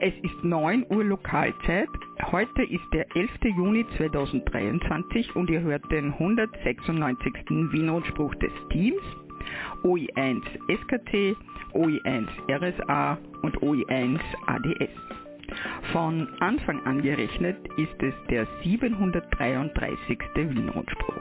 [0.00, 1.88] Es ist 9 Uhr Lokalzeit.
[2.30, 3.30] Heute ist der 11.
[3.56, 7.32] Juni 2023 und ihr hört den 196.
[7.72, 9.02] Wienrundspruch des Teams.
[9.82, 11.36] OI1 SKT,
[11.74, 14.90] OI1 RSA und OI1 ADS.
[15.90, 20.18] Von Anfang an gerechnet ist es der 733.
[20.36, 21.16] Wienrundspruch.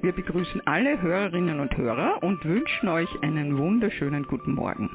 [0.00, 4.90] Wir begrüßen alle Hörerinnen und Hörer und wünschen euch einen wunderschönen guten Morgen.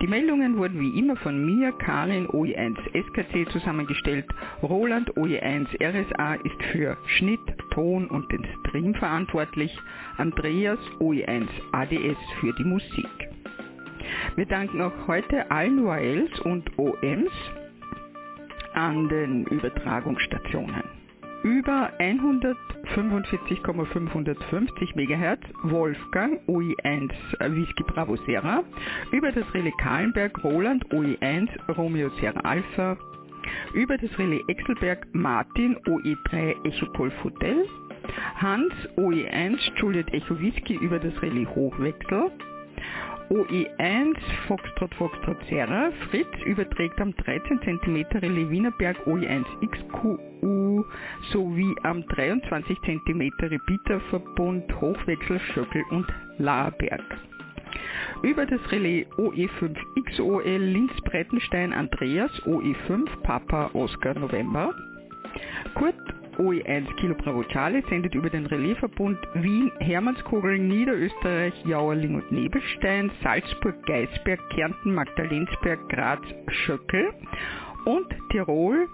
[0.00, 4.26] Die Meldungen wurden wie immer von mir, Karin OE1 SKC zusammengestellt.
[4.62, 9.76] Roland OE1 RSA ist für Schnitt, Ton und den Stream verantwortlich.
[10.16, 13.30] Andreas OE1 ADS für die Musik.
[14.36, 17.32] Wir danken auch heute allen URLs und OMs
[18.74, 21.03] an den Übertragungsstationen
[21.44, 27.12] über 145,550 MHz Wolfgang OI1
[27.54, 28.64] Whisky Bravo Sierra,
[29.12, 32.96] über das Relais Kahlenberg Roland OI1 Romeo Sierra Alpha,
[33.74, 37.66] über das Relais Exelberg Martin OE3 Echo Golf Hotel,
[38.36, 42.30] Hans OE1 Juliet Echo Whisky über das Relais Hochwechsel,
[43.30, 50.84] OE1 Foxtrot Foxtrot Serra, Fritz überträgt am 13 cm Relais Wienerberg OE1 XQU
[51.32, 56.06] sowie am 23 cm Repeaterverbund Hochwechsel Schöckel und
[56.38, 57.02] Laerberg.
[58.22, 64.74] Über das Relais OE5 XOL Linz Breitenstein Andreas OE5 Papa Oscar November.
[65.74, 73.10] Kurt OE1 Kilo Bravo Charlie sendet über den Relaisverbund Wien, Hermannskogel, Niederösterreich, Jauerling und Nebelstein,
[73.22, 77.12] Salzburg, Geisberg, Kärnten, Magdalensberg, Graz, Schöckel
[77.84, 78.88] und Tirol,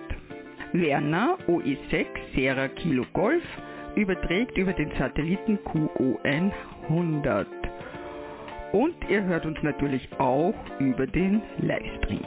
[0.73, 3.43] Werner OE6 Sierra Kilo Golf
[3.95, 7.47] überträgt über den Satelliten QO100.
[8.73, 12.25] Und ihr hört uns natürlich auch über den Livestream.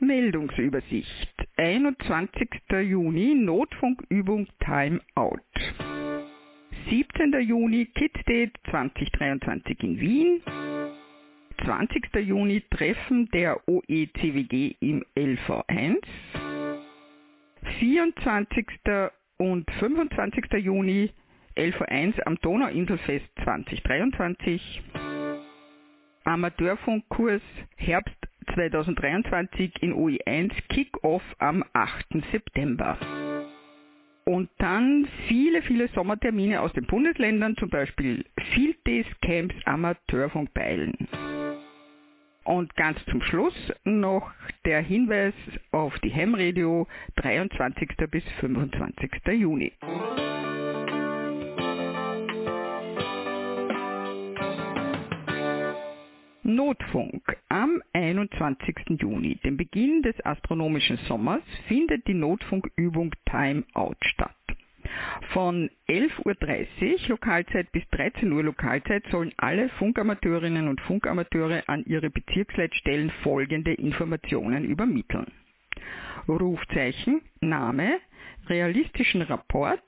[0.00, 1.37] Meldungsübersicht.
[1.58, 2.30] 21.
[2.70, 5.40] Juni Notfunkübung Timeout.
[6.88, 7.32] 17.
[7.40, 10.42] Juni Kit Date 2023 in Wien.
[11.64, 12.14] 20.
[12.24, 15.96] Juni Treffen der OECWG im LV1.
[17.80, 18.66] 24.
[19.38, 20.44] und 25.
[20.64, 21.10] Juni
[21.56, 24.80] LV1 am Donauinselfest 2023.
[26.22, 27.42] Amateurfunkkurs
[27.74, 32.06] Herbst 2023 in OE1 Kick-Off am 8.
[32.32, 32.98] September.
[34.24, 41.08] Und dann viele, viele Sommertermine aus den Bundesländern, zum Beispiel Field Days Camps Amateurfunk Beilen.
[42.44, 43.54] Und ganz zum Schluss
[43.84, 44.30] noch
[44.64, 45.34] der Hinweis
[45.70, 47.90] auf die Hemradio 23.
[48.10, 49.10] bis 25.
[49.32, 49.72] Juni.
[56.48, 57.36] Notfunk.
[57.50, 58.98] Am 21.
[58.98, 64.34] Juni, dem Beginn des astronomischen Sommers, findet die Notfunkübung Timeout statt.
[65.34, 72.08] Von 11.30 Uhr Lokalzeit bis 13 Uhr Lokalzeit sollen alle Funkamateurinnen und Funkamateure an ihre
[72.08, 75.30] Bezirksleitstellen folgende Informationen übermitteln.
[76.26, 77.98] Rufzeichen, Name,
[78.46, 79.82] realistischen Rapport,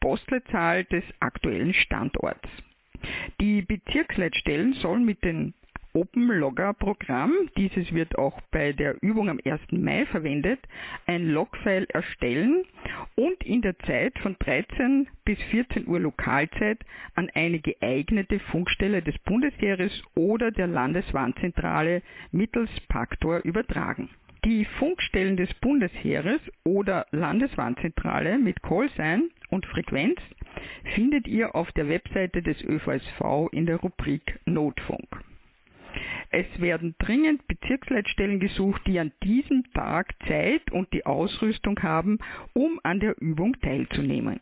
[0.00, 2.48] Postleitzahl des aktuellen Standorts.
[3.38, 5.52] Die Bezirksleitstellen sollen mit den
[5.96, 9.60] OpenLogger-Programm, dieses wird auch bei der Übung am 1.
[9.72, 10.60] Mai verwendet,
[11.06, 12.64] ein Logfile erstellen
[13.14, 16.78] und in der Zeit von 13 bis 14 Uhr Lokalzeit
[17.14, 24.10] an eine geeignete Funkstelle des Bundesheeres oder der Landeswarnzentrale mittels Paktor übertragen.
[24.44, 30.20] Die Funkstellen des Bundesheeres oder Landeswarnzentrale mit Callsign und Frequenz
[30.94, 35.08] findet ihr auf der Webseite des ÖVSV in der Rubrik Notfunk.
[36.38, 42.18] Es werden dringend Bezirksleitstellen gesucht, die an diesem Tag Zeit und die Ausrüstung haben,
[42.52, 44.38] um an der Übung teilzunehmen.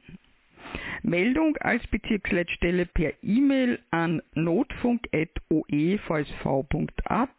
[1.05, 7.31] Meldung als Bezirksleitstelle per E-Mail an notfunk.oevsv.at.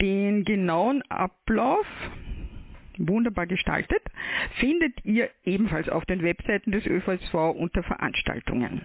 [0.00, 1.86] Den genauen Ablauf
[2.96, 4.02] wunderbar gestaltet,
[4.60, 8.80] findet ihr ebenfalls auf den Webseiten des ÖVSV unter Veranstaltungen.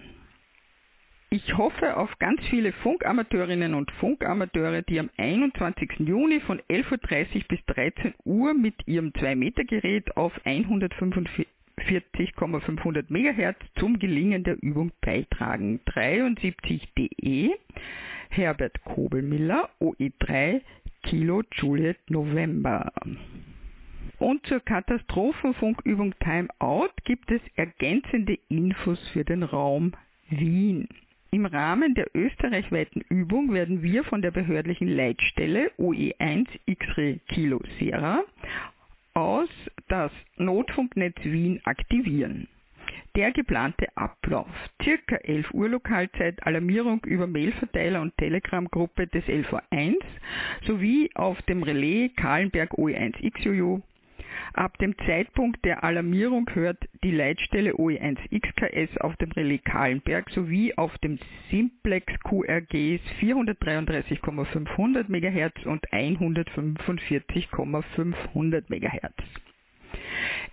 [1.33, 5.94] Ich hoffe auf ganz viele Funkamateurinnen und Funkamateure, die am 21.
[5.97, 14.44] Juni von 11.30 Uhr bis 13 Uhr mit ihrem 2-Meter-Gerät auf 145,500 MHz zum Gelingen
[14.44, 15.80] der Übung beitragen.
[15.88, 17.50] 73.de
[18.30, 20.62] Herbert Kobelmiller, OE3
[21.01, 22.94] Kilo Juliet November.
[24.19, 29.94] Und zur Katastrophenfunkübung Timeout gibt es ergänzende Infos für den Raum
[30.30, 30.88] Wien.
[31.33, 38.24] Im Rahmen der österreichweiten Übung werden wir von der behördlichen Leitstelle OE1 X-Ray Kilo Sierra
[39.15, 39.50] aus
[39.88, 42.47] das Notfunknetz Wien aktivieren.
[43.15, 44.47] Der geplante Ablauf.
[44.83, 49.95] Circa 11 Uhr Lokalzeit Alarmierung über Mailverteiler und Telegram-Gruppe des LV1
[50.68, 53.81] sowie auf dem Relais Kahlenberg OE1XUU
[54.53, 60.95] Ab dem Zeitpunkt der Alarmierung hört die Leitstelle OE1XKS auf dem Relais Kahlenberg sowie auf
[61.00, 61.18] dem
[61.50, 69.12] Simplex QRGs 433,500 MHz und 145,500 MHz.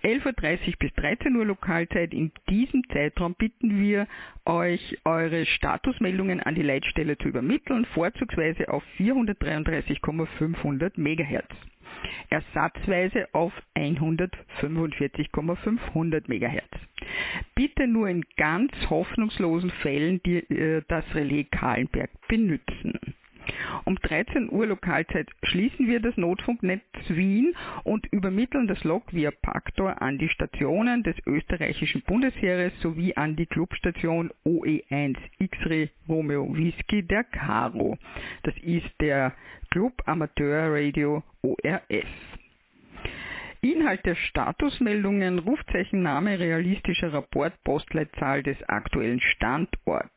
[0.03, 0.33] 11.30 Uhr
[0.79, 2.11] bis 13 Uhr Lokalzeit.
[2.13, 4.07] In diesem Zeitraum bitten wir
[4.45, 11.45] euch, eure Statusmeldungen an die Leitstelle zu übermitteln, vorzugsweise auf 433,500 MHz
[12.29, 16.63] ersatzweise auf 145,500 MHz.
[17.55, 22.99] Bitte nur in ganz hoffnungslosen Fällen die, äh, das Relais Kahlenberg benutzen.
[23.85, 30.01] Um 13 Uhr Lokalzeit schließen wir das Notfunknetz Wien und übermitteln das Log via Paktor
[30.01, 37.23] an die Stationen des österreichischen Bundesheeres sowie an die Clubstation OE1 X-Ray Romeo Whisky der
[37.23, 37.97] Caro.
[38.43, 39.33] Das ist der
[39.71, 42.05] Club Amateur Radio ORF.
[43.61, 50.11] Inhalt der Statusmeldungen, Rufzeichen, Name, realistischer Rapport, Postleitzahl des aktuellen Standorts.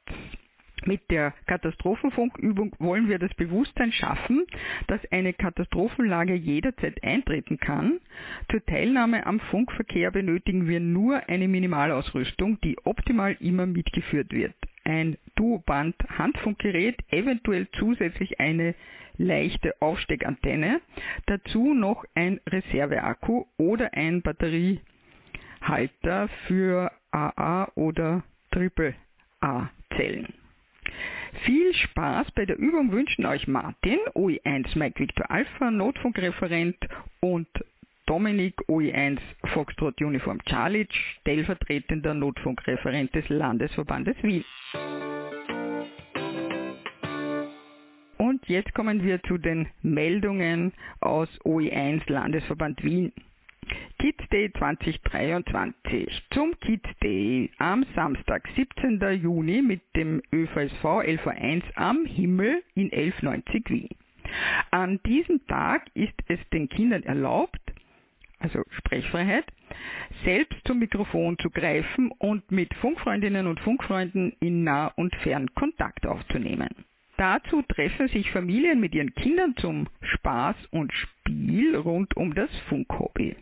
[0.87, 4.45] Mit der Katastrophenfunkübung wollen wir das Bewusstsein schaffen,
[4.89, 8.01] dass eine Katastrophenlage jederzeit eintreten kann.
[8.51, 14.55] Zur Teilnahme am Funkverkehr benötigen wir nur eine Minimalausrüstung, die optimal immer mitgeführt wird.
[14.83, 18.75] Ein Duoband-Handfunkgerät, eventuell zusätzlich eine
[19.17, 20.81] leichte Aufsteckantenne,
[21.27, 30.33] dazu noch ein Reserveakku oder ein Batteriehalter für AA oder AAA-Zellen.
[31.45, 36.77] Viel Spaß bei der Übung wünschen euch Martin, OE1 Mike Victor Alpha, Notfunkreferent
[37.21, 37.49] und
[38.07, 40.87] Dominik OE1 Foxtrot Uniform Charlie,
[41.21, 44.45] stellvertretender Notfunkreferent des Landesverbandes Wien.
[48.19, 53.13] Und jetzt kommen wir zu den Meldungen aus OE1 Landesverband Wien.
[53.99, 56.23] Kids Day 2023.
[56.33, 59.01] Zum Kids Day am Samstag, 17.
[59.23, 63.89] Juni mit dem ÖVSV LV1 am Himmel in 1190 Wien.
[64.71, 67.61] An diesem Tag ist es den Kindern erlaubt,
[68.39, 69.47] also Sprechfreiheit,
[70.25, 76.07] selbst zum Mikrofon zu greifen und mit Funkfreundinnen und Funkfreunden in Nah- und Fern Kontakt
[76.07, 76.69] aufzunehmen.
[77.17, 83.37] Dazu treffen sich Familien mit ihren Kindern zum Spaß und Spiel rund um das Funkhobby.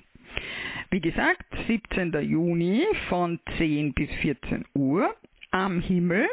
[0.90, 2.12] Wie gesagt, 17.
[2.22, 5.14] Juni von 10 bis 14 Uhr
[5.50, 6.28] am Himmel,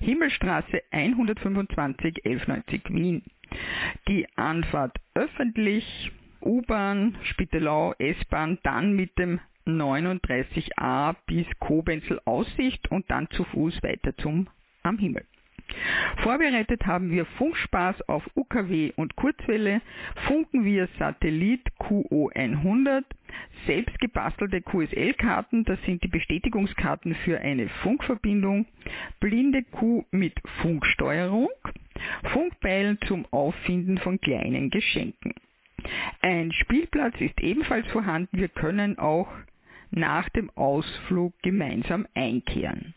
[0.00, 3.22] Himmelstraße 125 1190 Wien.
[4.08, 6.10] Die Anfahrt öffentlich,
[6.42, 14.14] U-Bahn, Spittelau, S-Bahn, dann mit dem 39a bis Kobenzel Aussicht und dann zu Fuß weiter
[14.18, 14.48] zum
[14.82, 15.24] Am Himmel.
[16.22, 19.80] Vorbereitet haben wir Funkspaß auf UKW und Kurzwelle,
[20.26, 23.04] Funken via Satellit QO100,
[23.66, 28.66] selbst gebastelte QSL-Karten, das sind die Bestätigungskarten für eine Funkverbindung,
[29.20, 31.50] blinde Kuh mit Funksteuerung,
[32.32, 35.34] Funkbeilen zum Auffinden von kleinen Geschenken.
[36.22, 39.28] Ein Spielplatz ist ebenfalls vorhanden, wir können auch
[39.90, 42.94] nach dem Ausflug gemeinsam einkehren.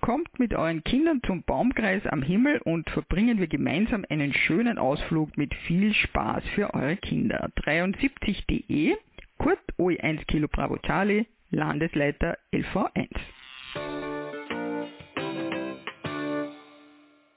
[0.00, 5.36] Kommt mit euren Kindern zum Baumkreis am Himmel und verbringen wir gemeinsam einen schönen Ausflug
[5.36, 7.50] mit viel Spaß für eure Kinder.
[7.56, 8.96] 73.de,
[9.38, 13.08] Kurt OE1 Kilo Bravo Charlie, Landesleiter LV1.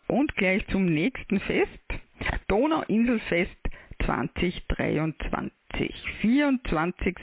[0.08, 1.70] Und gleich zum nächsten Fest,
[2.48, 3.58] Donauinselfest
[4.06, 7.16] 2023, 24.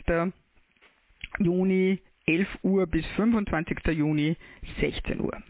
[1.39, 3.79] Juni 11 Uhr bis 25.
[3.97, 4.37] Juni
[4.81, 5.43] 16 Uhr.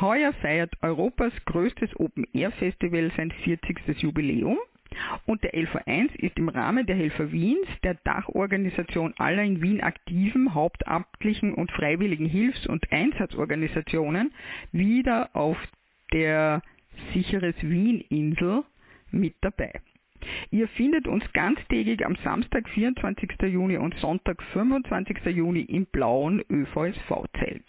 [0.00, 4.02] Heuer feiert Europas größtes Open-Air-Festival sein 40.
[4.02, 4.58] Jubiläum.
[5.26, 10.54] Und der LV1 ist im Rahmen der Helfer Wiens, der Dachorganisation aller in Wien aktiven
[10.54, 14.32] hauptamtlichen und freiwilligen Hilfs- und Einsatzorganisationen,
[14.72, 15.58] wieder auf
[16.12, 16.62] der
[17.12, 18.62] Sicheres Wien-Insel
[19.10, 19.80] mit dabei.
[20.50, 23.30] Ihr findet uns ganztägig am Samstag, 24.
[23.42, 25.24] Juni und Sonntag, 25.
[25.26, 27.64] Juni im blauen ÖVSV-Zelt.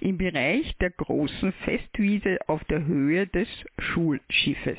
[0.00, 4.78] Im Bereich der großen Festwiese auf der Höhe des Schulschiffes.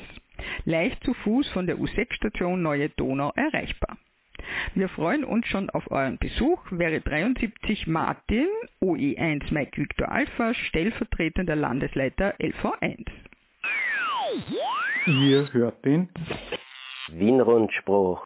[0.64, 3.96] Leicht zu Fuß von der U6-Station Neue Donau erreichbar.
[4.74, 6.60] Wir freuen uns schon auf euren Besuch.
[6.70, 8.46] Wäre 73 Martin,
[8.82, 13.06] OE1 Mike Victor Alpha, stellvertretender Landesleiter LV1.
[15.06, 16.08] Ihr hört den
[17.08, 18.24] Wien-Rundspruch.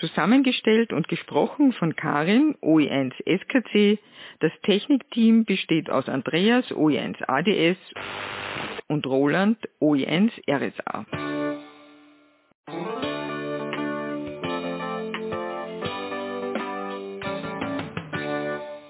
[0.00, 3.98] Zusammengestellt und gesprochen von Karin, OE1 SKC.
[4.40, 7.78] Das Technikteam besteht aus Andreas, OE1 ADS
[8.88, 11.06] und Roland, OE1 RSA.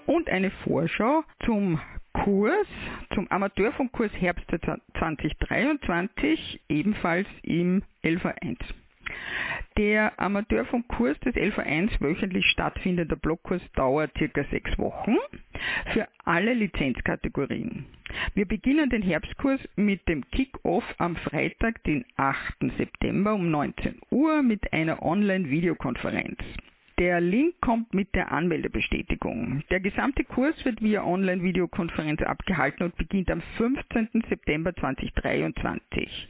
[0.07, 1.81] Und eine Vorschau zum
[2.15, 2.67] Kurs,
[3.15, 4.47] zum Amateurfunkkurs Herbst
[4.99, 8.57] 2023, ebenfalls im LV1.
[9.77, 15.17] Der Amateurfunkkurs des LV1 wöchentlich stattfindender Blockkurs dauert circa sechs Wochen
[15.93, 17.85] für alle Lizenzkategorien.
[18.35, 22.73] Wir beginnen den Herbstkurs mit dem Kick-Off am Freitag, den 8.
[22.79, 26.39] September um 19 Uhr mit einer Online-Videokonferenz.
[26.99, 29.65] Der Link kommt mit der Anmeldebestätigung.
[29.71, 34.23] Der gesamte Kurs wird via Online-Videokonferenz abgehalten und beginnt am 15.
[34.29, 36.29] September 2023.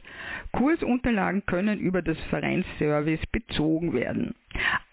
[0.51, 4.33] Kursunterlagen können über das Vereinsservice bezogen werden.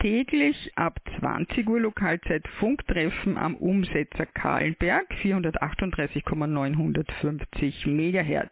[0.05, 8.51] täglich ab 20 Uhr Lokalzeit Funktreffen am Umsetzer Kahlenberg 438,950 MHz.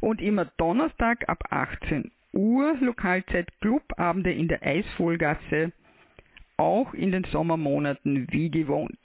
[0.00, 5.72] Und immer Donnerstag ab 18 Uhr Lokalzeit Clubabende in der Eisvollgasse,
[6.56, 9.00] auch in den Sommermonaten wie gewohnt.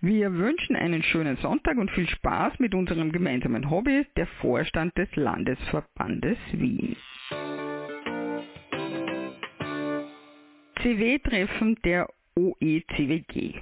[0.00, 5.08] Wir wünschen einen schönen Sonntag und viel Spaß mit unserem gemeinsamen Hobby, der Vorstand des
[5.16, 6.94] Landesverbandes Wien.
[10.82, 13.54] CW-Treffen der OECWG.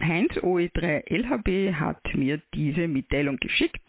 [0.00, 3.82] Heinz OE3 LHB hat mir diese Mitteilung geschickt.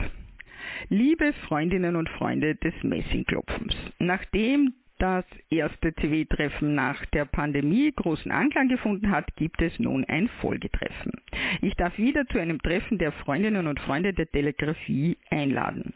[0.89, 8.67] Liebe Freundinnen und Freunde des Messingklopfens, nachdem das erste CW-Treffen nach der Pandemie großen Anklang
[8.67, 11.13] gefunden hat, gibt es nun ein Folgetreffen.
[11.61, 15.93] Ich darf wieder zu einem Treffen der Freundinnen und Freunde der Telegrafie einladen.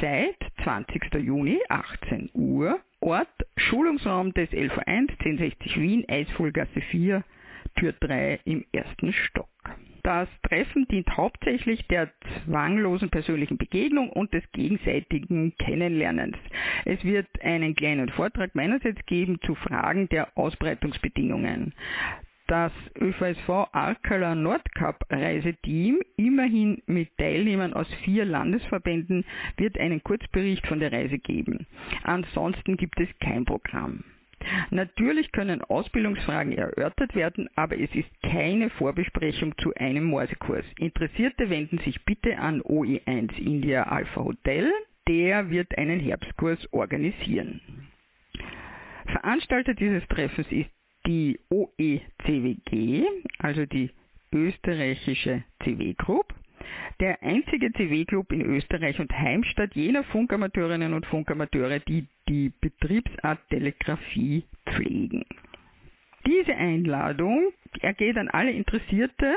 [0.00, 1.14] Zeit 20.
[1.22, 3.28] Juni 18 Uhr Ort
[3.58, 7.24] Schulungsraum des LV1 1060 Wien, Eisvollgasse 4,
[7.76, 9.48] Tür 3 im ersten Stock.
[10.02, 12.10] Das Treffen dient hauptsächlich der
[12.46, 16.36] zwanglosen persönlichen Begegnung und des gegenseitigen Kennenlernens.
[16.84, 21.74] Es wird einen kleinen Vortrag meinerseits geben zu Fragen der Ausbreitungsbedingungen
[22.48, 29.24] das ÖVSV Arkala Nordcup Reiseteam, immerhin mit Teilnehmern aus vier Landesverbänden,
[29.56, 31.66] wird einen Kurzbericht von der Reise geben.
[32.02, 34.02] Ansonsten gibt es kein Programm.
[34.70, 40.64] Natürlich können Ausbildungsfragen erörtert werden, aber es ist keine Vorbesprechung zu einem Morsekurs.
[40.78, 44.72] Interessierte wenden sich bitte an OE1 India Alpha Hotel.
[45.06, 47.60] Der wird einen Herbstkurs organisieren.
[49.06, 50.70] Veranstalter dieses Treffens ist
[51.06, 53.04] die OECWG,
[53.38, 53.90] also die
[54.32, 56.34] österreichische CW Group.
[57.00, 64.44] der einzige CW-Club in Österreich und Heimstatt jener Funkamateurinnen und Funkamateure, die die Betriebsart Telegrafie
[64.66, 65.24] pflegen.
[66.28, 69.34] Diese Einladung ergeht an alle Interessierte.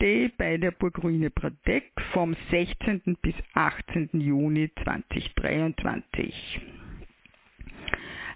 [0.00, 3.16] Day bei der Burgruine Brandeck vom 16.
[3.22, 4.10] bis 18.
[4.12, 6.60] Juni 2023.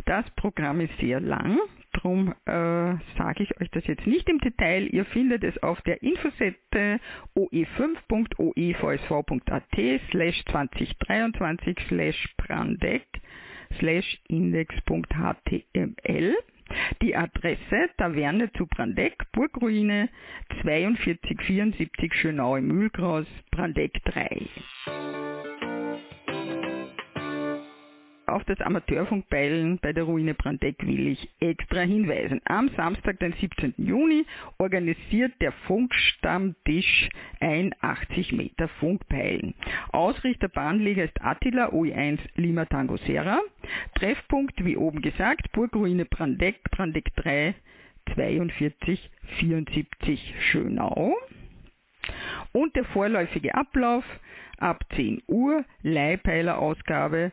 [0.09, 1.59] Das Programm ist sehr lang,
[1.93, 4.87] darum äh, sage ich euch das jetzt nicht im Detail.
[4.87, 6.99] Ihr findet es auf der Infosette
[7.37, 9.65] oe5.oevsv.at
[10.11, 13.07] slash 2023 slash brandeck
[13.79, 16.35] slash index.html.
[17.03, 20.09] Die Adresse Taverne zu Brandeck, Burgruine
[20.63, 24.49] 4274 Schönau im Mühlgras, Brandeck 3.
[28.29, 32.43] Auf das Amateurfunkbeilen bei der Ruine Brandeck will ich extra hinweisen.
[32.45, 33.73] Am Samstag, den 17.
[33.79, 34.27] Juni,
[34.59, 37.09] organisiert der Funkstammtisch
[37.41, 39.55] ein 80 Meter Funkpeilen.
[39.93, 43.41] Ausrichter Bahnleger ist Attila OE1 Lima Tango Serra.
[43.95, 47.55] Treffpunkt, wie oben gesagt, Burgruine Brandeck, Brandeck 3,
[48.15, 51.17] 42 74 Schönau.
[52.53, 54.05] Und der vorläufige Ablauf
[54.59, 57.33] ab 10 Uhr, Leihpeilerausgabe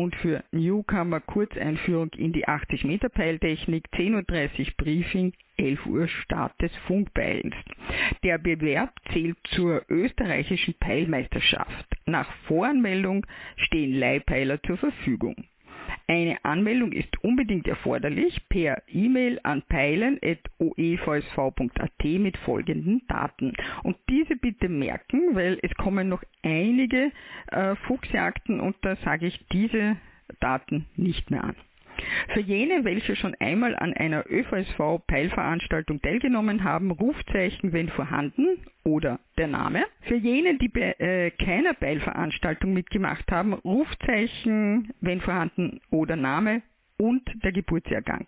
[0.00, 6.54] und für Newcomer Kurzeinführung in die 80 Meter Peiltechnik, 10.30 Uhr Briefing, 11 Uhr Start
[6.62, 7.54] des Funkpeilens.
[8.24, 11.86] Der Bewerb zählt zur österreichischen Peilmeisterschaft.
[12.06, 15.36] Nach Voranmeldung stehen Leihpeiler zur Verfügung.
[16.06, 23.54] Eine Anmeldung ist unbedingt erforderlich per E-Mail an peilen.oevsv.at mit folgenden Daten.
[23.82, 27.12] Und diese bitte merken, weil es kommen noch einige
[27.48, 29.96] äh, Fuchsjagden und da sage ich diese
[30.40, 31.54] Daten nicht mehr an.
[32.32, 39.48] Für jene, welche schon einmal an einer ÖVSV-Peilveranstaltung teilgenommen haben, Rufzeichen, wenn vorhanden oder der
[39.48, 39.84] Name.
[40.02, 46.62] Für jene, die bei äh, keiner Peilveranstaltung mitgemacht haben, Rufzeichen, wenn vorhanden oder Name
[46.96, 48.26] und der Geburtsjahrgang.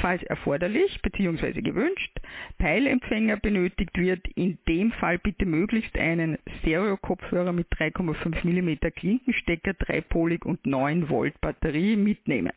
[0.00, 1.62] Falls erforderlich bzw.
[1.62, 2.10] gewünscht,
[2.58, 10.44] Peilempfänger benötigt wird, in dem Fall bitte möglichst einen Stereo-Kopfhörer mit 3,5 mm Klinkenstecker, dreipolig
[10.44, 12.52] und 9 Volt Batterie mitnehmen.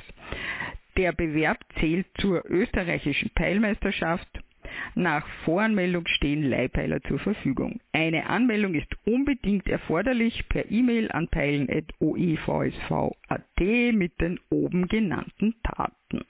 [0.97, 4.29] Der Bewerb zählt zur österreichischen Peilmeisterschaft.
[4.95, 7.81] Nach Voranmeldung stehen Leihpeiler zur Verfügung.
[7.93, 13.61] Eine Anmeldung ist unbedingt erforderlich per E-Mail an peilen.oevsv.at
[13.93, 16.25] mit den oben genannten Daten.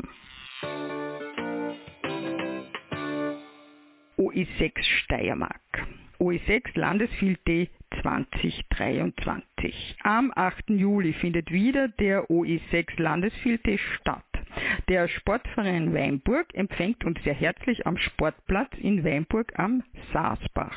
[4.27, 5.87] OE6 Steiermark.
[6.19, 7.69] OE6 Landesfilte
[8.03, 9.99] 2023.
[10.03, 10.71] Am 8.
[10.71, 14.25] Juli findet wieder der OE6 Landesfilte statt.
[14.89, 20.77] Der Sportverein Weinburg empfängt uns sehr herzlich am Sportplatz in Weinburg am Saasbach.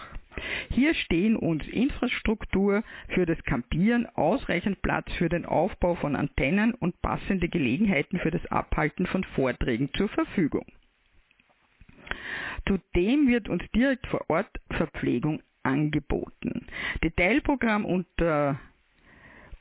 [0.70, 7.02] Hier stehen uns Infrastruktur für das Campieren, ausreichend Platz für den Aufbau von Antennen und
[7.02, 10.68] passende Gelegenheiten für das Abhalten von Vorträgen zur Verfügung.
[12.68, 16.68] Zudem wird uns direkt vor Ort Verpflegung angeboten.
[17.04, 18.60] Detailprogramm unter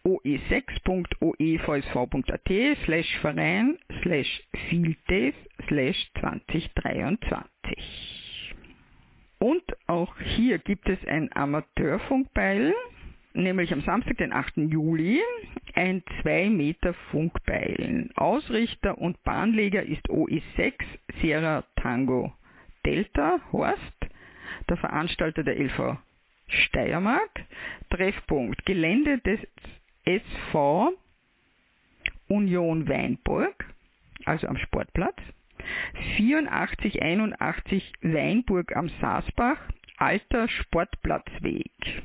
[0.05, 5.35] oe6.oevsv.at slash Verein slash Fieldays
[5.69, 8.25] slash 2023.
[9.39, 12.75] Und auch hier gibt es ein Amateurfunkbeil,
[13.35, 14.57] nämlich am Samstag, den 8.
[14.57, 15.21] Juli,
[15.75, 18.11] ein 2 Meter Funkbeil.
[18.17, 20.75] Ausrichter und Bahnleger ist OE6
[21.21, 22.33] Sierra Tango
[22.85, 24.07] Delta Horst,
[24.69, 25.99] der Veranstalter der LV
[26.49, 27.45] Steiermark.
[27.91, 29.41] Treffpunkt Gelände des
[30.05, 30.93] SV
[32.29, 33.65] Union Weinburg,
[34.25, 35.17] also am Sportplatz.
[35.95, 39.59] 8481 Weinburg am Saasbach,
[39.97, 42.03] alter Sportplatzweg.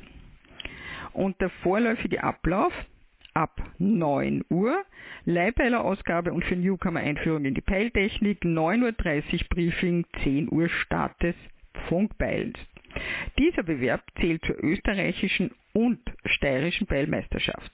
[1.12, 2.72] Und der vorläufige Ablauf
[3.34, 4.84] ab 9 Uhr,
[5.24, 11.34] Leihpeiler-Ausgabe und für Newcomer Einführung in die Peiltechnik, 9.30 Uhr Briefing, 10 Uhr Start des
[11.88, 12.58] Funkbeils.
[13.38, 17.72] Dieser Bewerb zählt zur österreichischen und steirischen Peilmeisterschaft.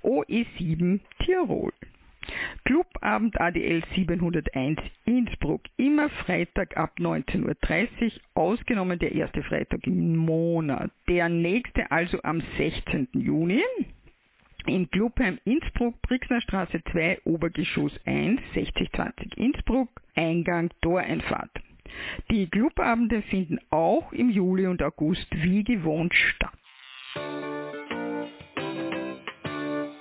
[0.07, 1.73] OE7 Tirol.
[2.65, 10.91] Clubabend ADL 701 Innsbruck, immer Freitag ab 19.30 Uhr, ausgenommen der erste Freitag im Monat.
[11.09, 13.09] Der nächste also am 16.
[13.13, 13.63] Juni
[14.67, 21.51] im Clubheim Innsbruck, Brixner Straße 2, Obergeschoss 1, 6020 Innsbruck, Eingang Toreinfahrt.
[22.31, 26.53] Die Clubabende finden auch im Juli und August wie gewohnt statt.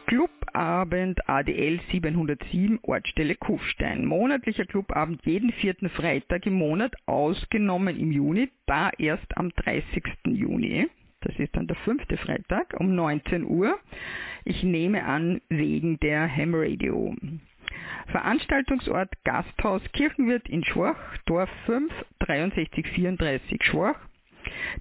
[0.08, 4.06] Clubabend ADL 707 Ortsstelle Kufstein.
[4.06, 10.04] Monatlicher Clubabend jeden vierten Freitag im Monat, ausgenommen im Juni, da erst am 30.
[10.28, 10.88] Juni.
[11.22, 13.80] Das ist dann der fünfte Freitag um 19 Uhr.
[14.44, 17.16] Ich nehme an, wegen der Ham Radio.
[18.08, 24.00] Veranstaltungsort Gasthaus Kirchenwirt in Schwach, Dorf 5, 6334 Schwach.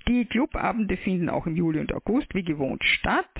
[0.06, 3.30] Die Clubabende finden auch im Juli und August wie gewohnt statt.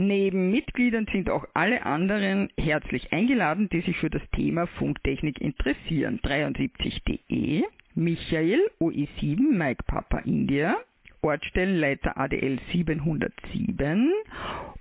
[0.00, 6.20] Neben Mitgliedern sind auch alle anderen herzlich eingeladen, die sich für das Thema Funktechnik interessieren.
[6.22, 7.64] 73.de,
[7.96, 10.76] Michael, OE7, Mike Papa India,
[11.20, 14.12] Ortsstellenleiter ADL 707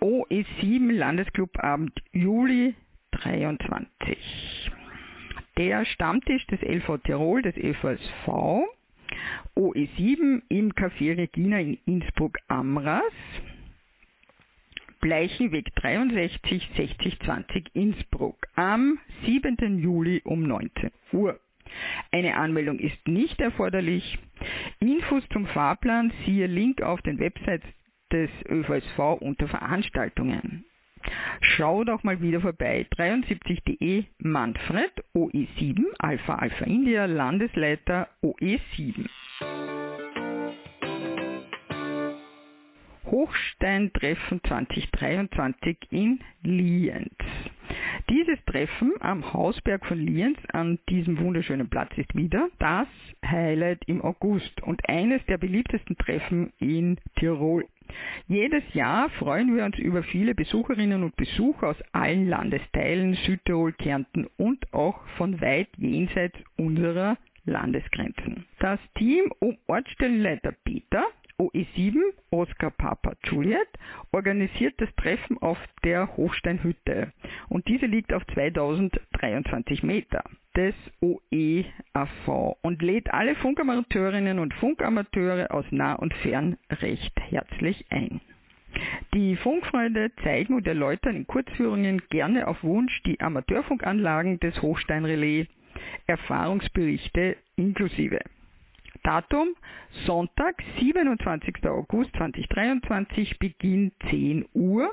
[0.00, 2.74] OE7 Landesclubabend Juli
[3.10, 4.77] 23
[5.58, 8.62] der Stammtisch des LV Tirol, des LVSV,
[9.56, 13.02] OE7 im Café Regina in Innsbruck-Amras,
[15.00, 19.78] Bleichenweg 63 6020 Innsbruck am 7.
[19.78, 21.38] Juli um 19 Uhr.
[22.10, 24.18] Eine Anmeldung ist nicht erforderlich.
[24.80, 27.66] Infos zum Fahrplan siehe Link auf den Websites
[28.10, 30.64] des ÖVSV unter Veranstaltungen.
[31.40, 32.86] Schau doch mal wieder vorbei.
[32.96, 39.06] 73.de Manfred OE7 Alpha Alpha India Landesleiter OE7.
[43.06, 47.14] Hochsteintreffen 2023 in Lienz.
[48.10, 52.88] Dieses Treffen am Hausberg von Lienz an diesem wunderschönen Platz ist wieder das
[53.24, 57.66] Highlight im August und eines der beliebtesten Treffen in Tirol.
[58.26, 64.26] Jedes Jahr freuen wir uns über viele Besucherinnen und Besucher aus allen Landesteilen, Südtirol, Kärnten
[64.36, 68.46] und auch von weit jenseits unserer Landesgrenzen.
[68.58, 71.06] Das Team um Ortsstellenleiter Peter
[71.40, 71.94] OE7
[72.30, 73.68] Oscar Papa Juliet
[74.12, 77.12] organisiert das Treffen auf der Hochsteinhütte
[77.48, 80.24] und diese liegt auf 2023 Meter
[80.58, 88.20] des OEAV und lädt alle Funkamateurinnen und Funkamateure aus nah und fern recht herzlich ein.
[89.14, 95.46] Die Funkfreunde zeigen und erläutern in Kurzführungen gerne auf Wunsch die Amateurfunkanlagen des Hochsteinrelais,
[96.08, 98.18] Erfahrungsberichte inklusive.
[99.04, 99.54] Datum
[100.06, 101.64] Sonntag, 27.
[101.66, 104.90] August 2023, Beginn 10 Uhr.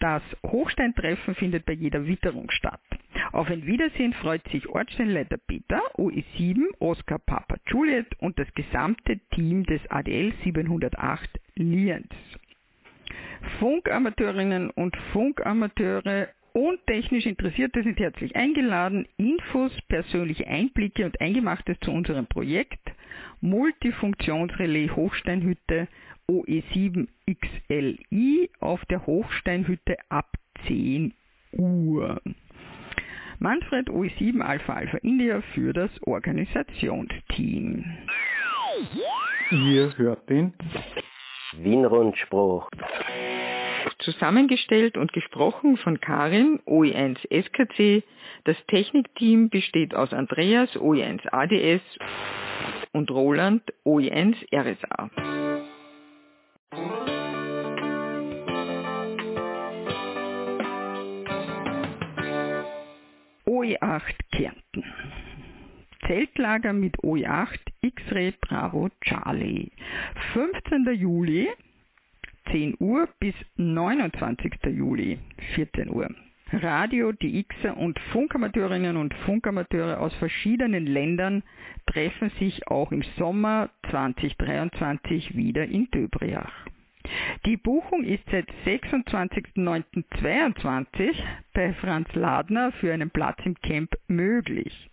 [0.00, 2.80] Das Hochsteintreffen findet bei jeder Witterung statt.
[3.32, 9.64] Auf ein Wiedersehen freut sich Ortsteinleiter Peter, OE7, Oscar Papa Juliet und das gesamte Team
[9.64, 12.08] des ADL 708 Lienz.
[13.58, 21.90] Funkamateurinnen und Funkamateure und technisch Interessierte sind herzlich eingeladen, Infos, persönliche Einblicke und Eingemachtes zu
[21.90, 22.80] unserem Projekt
[23.40, 25.88] Multifunktionsrelais Hochsteinhütte
[26.28, 30.32] OE7XLI auf der Hochsteinhütte ab
[30.66, 31.14] 10
[31.52, 32.20] Uhr.
[33.38, 37.84] Manfred OE7 Alpha Alpha India für das Organisationsteam.
[39.50, 40.52] Ihr hört den
[41.52, 42.68] Wienrundspruch.
[44.06, 48.04] Zusammengestellt und gesprochen von Karin, OE1 SKC.
[48.44, 51.82] Das Technikteam besteht aus Andreas, OE1 ADS
[52.92, 55.10] und Roland, OE1 RSA.
[63.44, 64.84] OE8 Kärnten.
[66.06, 69.72] Zeltlager mit OE8 X-Ray Bravo Charlie.
[70.32, 70.94] 15.
[70.94, 71.48] Juli
[72.50, 74.52] 10 Uhr bis 29.
[74.66, 75.18] Juli
[75.54, 76.08] 14 Uhr.
[76.52, 81.42] Radio, DXer und Funkamateurinnen und Funkamateure aus verschiedenen Ländern
[81.86, 86.52] treffen sich auch im Sommer 2023 wieder in Döbriach.
[87.44, 91.16] Die Buchung ist seit 26.09.22
[91.52, 94.88] bei Franz Ladner für einen Platz im Camp möglich.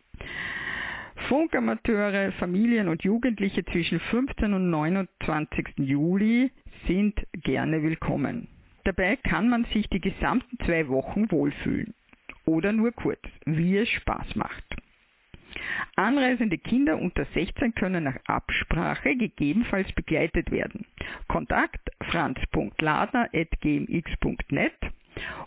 [1.28, 5.74] Funkamateure, Familien und Jugendliche zwischen 15 und 29.
[5.78, 6.52] Juli
[6.88, 8.48] sind gerne willkommen.
[8.84, 11.94] Dabei kann man sich die gesamten zwei Wochen wohlfühlen.
[12.46, 14.64] Oder nur kurz, wie es Spaß macht.
[15.96, 20.86] Anreisende Kinder unter 16 können nach Absprache gegebenenfalls begleitet werden.
[21.28, 24.74] Kontakt franz.ladner.gmx.net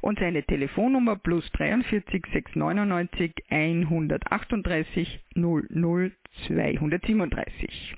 [0.00, 6.12] und seine Telefonnummer plus 43 699 138 00
[6.46, 7.96] 237.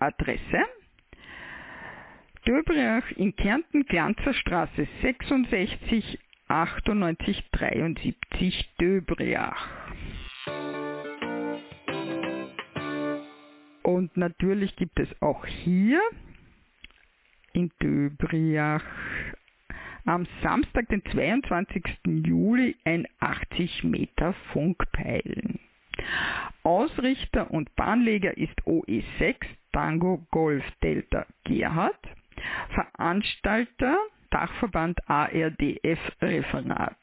[0.00, 0.64] Adresse
[2.44, 9.68] Döbriach in Kärnten, Glanzerstraße 66 98 73 Döbriach.
[13.82, 16.00] Und natürlich gibt es auch hier
[17.52, 18.84] in Döbriach
[20.04, 21.84] am Samstag, den 22.
[22.06, 25.60] Juli, ein 80 Meter Funkpeilen.
[26.62, 29.36] Ausrichter und Bahnleger ist OE6
[29.72, 31.98] Tango Golf Delta Gerhard.
[32.70, 33.98] Veranstalter
[34.30, 36.98] Dachverband ARDF Referat.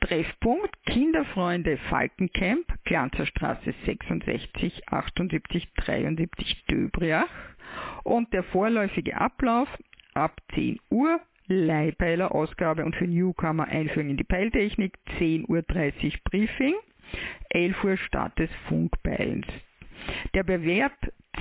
[0.00, 7.28] Treffpunkt Kinderfreunde Falkencamp, Glanzerstraße 66 78 73 Döbriach
[8.02, 9.68] und der vorläufige Ablauf
[10.14, 16.74] ab 10 Uhr Leihpeilerausgabe und für Newcomer Einführung in die Peiltechnik, 10.30 Uhr Briefing,
[17.50, 19.46] 11 Uhr Start des Funkpeilens.
[20.34, 20.92] Der Bewerb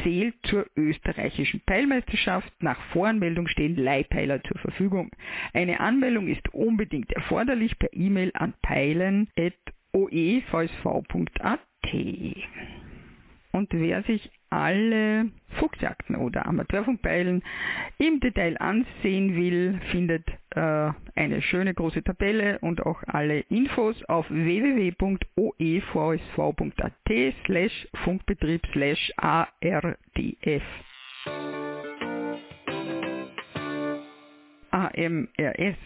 [0.03, 2.51] zählt zur österreichischen Peilmeisterschaft.
[2.61, 5.09] Nach Voranmeldung stehen Leihpeiler zur Verfügung.
[5.53, 11.59] Eine Anmeldung ist unbedingt erforderlich per E-Mail an peilen.oevsv.at.
[13.51, 17.43] Und wer sich alle Fuchsjagden oder Amateurfunkpeilen
[17.97, 24.29] im Detail ansehen will, findet äh, eine schöne große Tabelle und auch alle Infos auf
[24.29, 24.93] www.oevsv.at
[27.45, 30.63] slash Funkbetrieb slash ARDF.
[34.71, 35.77] AMRS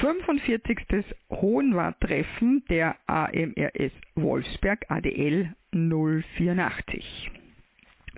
[0.00, 1.04] 45.
[1.30, 7.30] Hohenwart-Treffen der AMRS Wolfsberg ADL 084.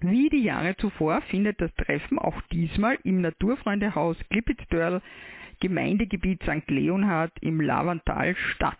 [0.00, 5.02] Wie die Jahre zuvor findet das Treffen auch diesmal im Naturfreundehaus Klippitztörl,
[5.61, 6.70] Gemeindegebiet St.
[6.70, 8.79] Leonhard im Lavantal statt.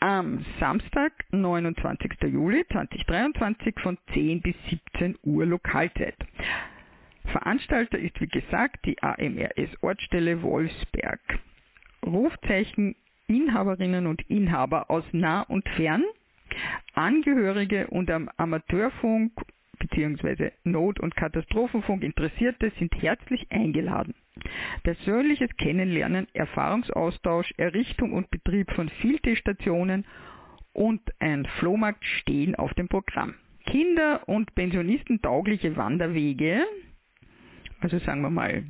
[0.00, 2.10] Am Samstag, 29.
[2.32, 6.16] Juli 2023 von 10 bis 17 Uhr Lokalzeit.
[7.26, 11.20] Veranstalter ist wie gesagt die AMRS Ortsstelle Wolfsberg.
[12.04, 12.94] Rufzeichen
[13.26, 16.04] Inhaberinnen und Inhaber aus nah und fern,
[16.94, 19.32] Angehörige und am Amateurfunk
[19.88, 20.50] bzw.
[20.64, 24.14] Not- und Katastrophenfunk Interessierte sind herzlich eingeladen.
[24.82, 30.04] Persönliches Kennenlernen, Erfahrungsaustausch, Errichtung und Betrieb von Vieltestationen
[30.72, 33.34] und ein Flohmarkt stehen auf dem Programm.
[33.64, 36.64] Kinder- und Pensionisten-taugliche Wanderwege,
[37.80, 38.64] also sagen wir mal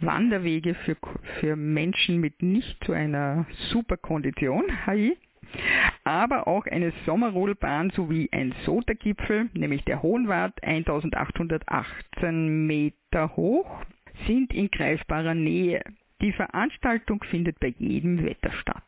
[0.00, 0.96] Wanderwege für,
[1.40, 4.64] für Menschen mit nicht so einer super Kondition,
[6.08, 13.84] aber auch eine Sommerrodelbahn sowie ein Sotergipfel, nämlich der Hohenwart, 1818 Meter hoch,
[14.26, 15.84] sind in greifbarer Nähe.
[16.22, 18.82] Die Veranstaltung findet bei jedem Wetter statt.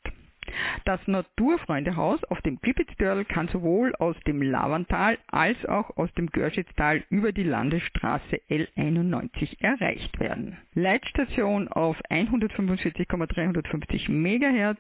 [0.85, 7.05] Das Naturfreundehaus auf dem Klippitztörl kann sowohl aus dem Lavantal als auch aus dem Görschitztal
[7.11, 10.57] über die Landesstraße L91 erreicht werden.
[10.75, 14.79] Leitstation auf 145,350 MHz.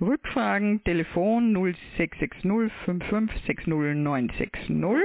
[0.00, 2.44] Rückfragen Telefon 0660
[2.86, 5.00] 5560960.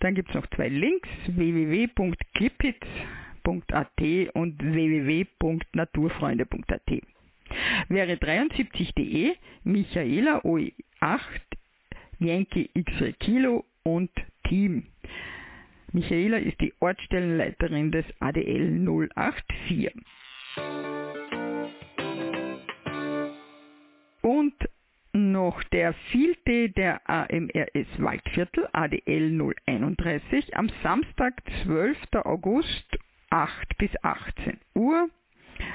[0.00, 4.02] Dann gibt es noch zwei Links www.klippitz.at
[4.34, 7.02] und www.naturfreunde.at
[7.88, 9.34] wäre 73.de
[9.64, 11.20] Michaela OE8
[12.18, 14.10] Yankee X Kilo und
[14.48, 14.86] Team.
[15.92, 19.92] Michaela ist die Ortsstellenleiterin des ADL 084.
[25.44, 31.34] noch der Vielte der AMRS Waldviertel ADL 031 am Samstag,
[31.64, 31.98] 12.
[32.24, 35.10] August 8 bis 18 Uhr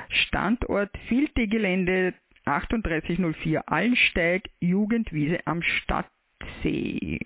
[0.10, 2.16] Standort Filte-Gelände
[2.46, 7.20] 3804 Allensteig, Jugendwiese am Stadtsee.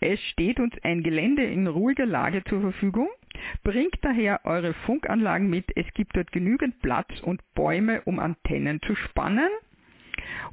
[0.00, 3.08] Es steht uns ein Gelände in ruhiger Lage zur Verfügung.
[3.62, 5.66] Bringt daher eure Funkanlagen mit.
[5.76, 9.48] Es gibt dort genügend Platz und Bäume, um Antennen zu spannen,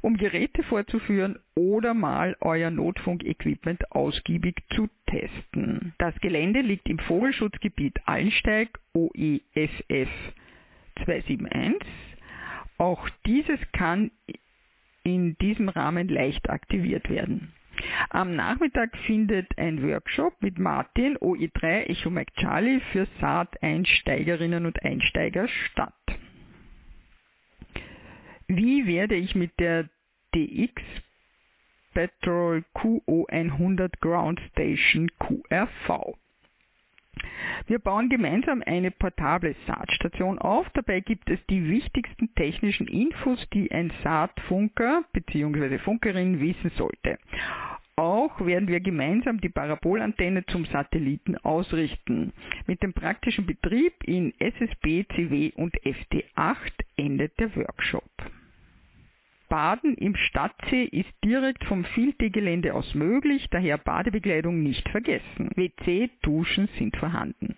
[0.00, 5.94] um Geräte vorzuführen oder mal euer Notfunkequipment ausgiebig zu testen.
[5.98, 10.10] Das Gelände liegt im Vogelschutzgebiet Allensteig OEFF
[11.04, 11.88] 271.
[12.78, 14.10] Auch dieses kann
[15.02, 17.52] in diesem Rahmen leicht aktiviert werden.
[18.10, 25.94] Am Nachmittag findet ein Workshop mit Martin OE3 Echo Charlie für Saat-Einsteigerinnen und Einsteiger statt.
[28.48, 29.88] Wie werde ich mit der
[30.34, 30.82] DX
[31.94, 36.16] Petrol QO100 Ground Station QRV
[37.66, 40.68] wir bauen gemeinsam eine portable Saatstation auf.
[40.70, 45.78] Dabei gibt es die wichtigsten technischen Infos, die ein Saatfunker bzw.
[45.78, 47.18] Funkerin wissen sollte.
[47.98, 52.32] Auch werden wir gemeinsam die Parabolantenne zum Satelliten ausrichten.
[52.68, 58.08] Mit dem praktischen Betrieb in SSB, CW und FT8 endet der Workshop.
[59.48, 65.50] Baden im Stadtsee ist direkt vom Filte-Gelände aus möglich, daher Badebekleidung nicht vergessen.
[65.56, 67.56] WC, Duschen sind vorhanden.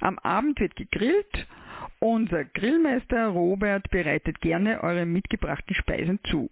[0.00, 1.48] Am Abend wird gegrillt.
[1.98, 6.48] Unser Grillmeister Robert bereitet gerne eure mitgebrachten Speisen zu.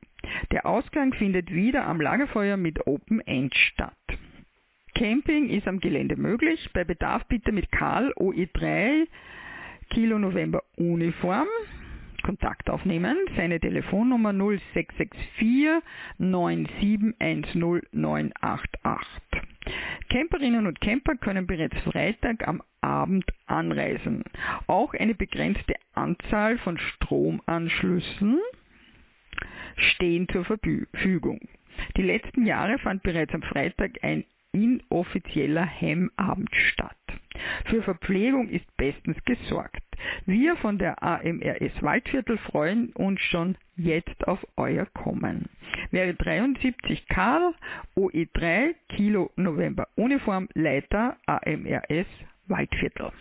[0.51, 3.95] Der Ausgang findet wieder am Lagerfeuer mit Open End statt.
[4.95, 6.70] Camping ist am Gelände möglich.
[6.72, 9.07] Bei Bedarf bitte mit Karl OE3
[9.91, 11.47] Kilo November Uniform
[12.22, 13.16] Kontakt aufnehmen.
[13.37, 15.83] Seine Telefonnummer 0664
[16.18, 18.33] 9710988.
[20.11, 24.24] Camperinnen und Camper können bereits Freitag am Abend anreisen.
[24.66, 28.41] Auch eine begrenzte Anzahl von Stromanschlüssen
[29.76, 31.41] stehen zur Verfügung.
[31.97, 36.97] Die letzten Jahre fand bereits am Freitag ein inoffizieller Hemmabend statt.
[37.66, 39.82] Für Verpflegung ist bestens gesorgt.
[40.26, 45.49] Wir von der AMRS Waldviertel freuen uns schon jetzt auf euer Kommen.
[45.91, 47.55] Wäre 73 Karl,
[47.97, 52.07] OE3, Kilo November Uniform, Leiter AMRS
[52.47, 53.12] Waldviertel.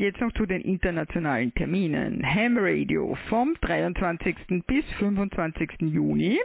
[0.00, 2.24] Jetzt noch zu den internationalen Terminen.
[2.24, 4.64] Ham Radio vom 23.
[4.66, 5.72] bis 25.
[5.80, 6.38] Juni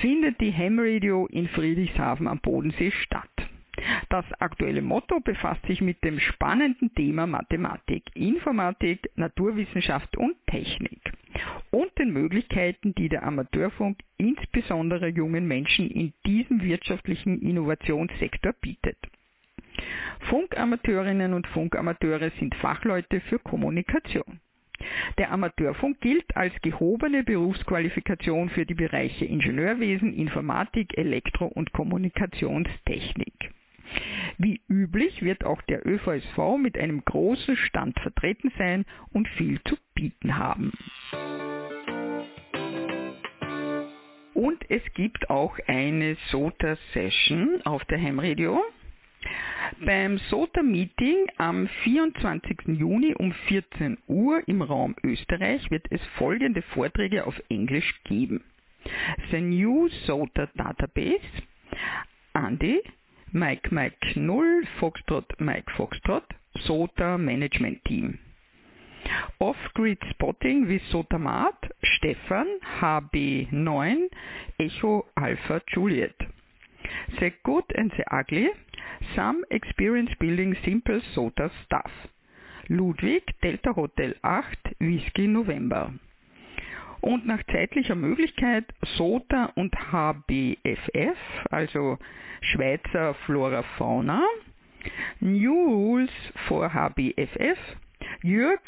[0.00, 3.30] findet die Ham Radio in Friedrichshafen am Bodensee statt.
[4.08, 11.12] Das aktuelle Motto befasst sich mit dem spannenden Thema Mathematik, Informatik, Naturwissenschaft und Technik
[11.70, 18.98] und den Möglichkeiten, die der Amateurfunk insbesondere jungen Menschen in diesem wirtschaftlichen Innovationssektor bietet.
[20.28, 24.40] Funkamateurinnen und Funkamateure sind Fachleute für Kommunikation.
[25.18, 33.52] Der Amateurfunk gilt als gehobene Berufsqualifikation für die Bereiche Ingenieurwesen, Informatik, Elektro- und Kommunikationstechnik.
[34.38, 39.76] Wie üblich wird auch der ÖVSV mit einem großen Stand vertreten sein und viel zu
[39.94, 40.72] bieten haben.
[44.34, 48.60] Und es gibt auch eine SOTA-Session auf der Heimradio.
[49.84, 52.76] Beim SOTA-Meeting am 24.
[52.78, 58.44] Juni um 14 Uhr im Raum Österreich wird es folgende Vorträge auf Englisch geben.
[59.30, 61.20] The New SOTA Database,
[62.34, 62.82] Andy,
[63.32, 66.24] Mike Mike 0, Foxtrot Mike Foxtrot,
[66.66, 68.18] SOTA Management Team.
[69.38, 71.56] Off-Grid Spotting with Sotamat,
[71.96, 74.08] Stefan, HB9,
[74.58, 76.14] Echo Alpha Juliet.
[77.18, 78.48] The Good and the Ugly,
[79.14, 81.90] Some Experience Building Simple SOTA Stuff.
[82.68, 84.46] Ludwig, Delta Hotel 8,
[84.80, 85.92] Whisky November.
[87.00, 88.64] Und nach zeitlicher Möglichkeit
[88.96, 91.18] SOTA und HBFF,
[91.50, 91.98] also
[92.40, 94.22] Schweizer Flora Fauna,
[95.20, 96.10] New Rules
[96.48, 97.58] for HBFF,
[98.22, 98.60] Jürg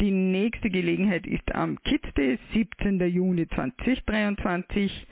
[0.00, 3.00] Die nächste Gelegenheit ist am Kids Day, 17.
[3.08, 5.04] Juni 2023.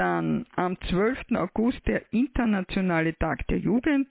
[0.00, 1.32] Dann am 12.
[1.34, 4.08] August der Internationale Tag der Jugend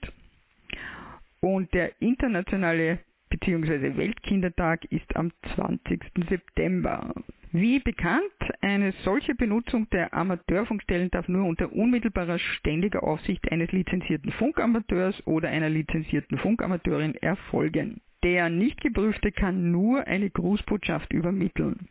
[1.40, 3.96] und der internationale bzw.
[3.96, 6.00] Weltkindertag ist am 20.
[6.28, 7.12] September.
[7.50, 8.22] Wie bekannt,
[8.60, 15.48] eine solche Benutzung der Amateurfunkstellen darf nur unter unmittelbarer ständiger Aufsicht eines lizenzierten Funkamateurs oder
[15.48, 18.00] einer lizenzierten Funkamateurin erfolgen.
[18.22, 21.88] Der Nichtgeprüfte kann nur eine Grußbotschaft übermitteln.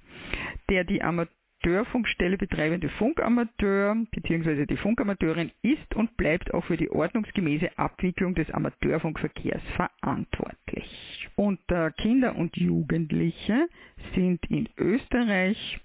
[0.70, 4.66] Der die Amateur Amateurfunkstelle betreibende Funkamateur bzw.
[4.66, 11.28] die Funkamateurin ist und bleibt auch für die ordnungsgemäße Abwicklung des Amateurfunkverkehrs verantwortlich.
[11.36, 13.68] Unter Kinder und Jugendliche
[14.16, 15.82] sind in Österreich